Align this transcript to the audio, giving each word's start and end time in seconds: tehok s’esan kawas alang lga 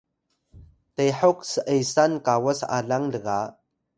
tehok 0.95 1.39
s’esan 1.51 2.13
kawas 2.25 2.59
alang 2.77 3.05
lga 3.13 3.39